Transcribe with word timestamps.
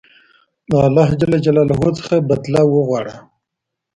له 0.69 0.77
الله 0.87 1.07
ج 1.19 1.19
څخه 1.99 2.15
بدله 2.29 2.61
وغواړه. 2.67 3.15